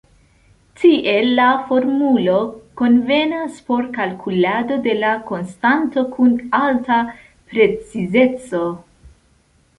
Tiel 0.83 1.27
la 1.39 1.49
formulo 1.67 2.37
konvenas 2.81 3.59
por 3.67 3.85
kalkulado 3.99 4.79
de 4.89 4.97
la 5.05 5.13
konstanto 5.29 6.07
kun 6.17 6.35
alta 6.63 6.99
precizeco. 7.53 8.65